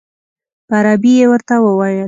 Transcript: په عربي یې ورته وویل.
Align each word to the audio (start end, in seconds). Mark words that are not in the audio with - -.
په 0.67 0.73
عربي 0.79 1.11
یې 1.19 1.25
ورته 1.31 1.55
وویل. 1.59 1.99